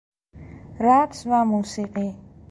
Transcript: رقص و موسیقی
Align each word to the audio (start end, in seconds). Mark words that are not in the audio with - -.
رقص 0.79 1.27
و 1.27 1.43
موسیقی 1.45 2.15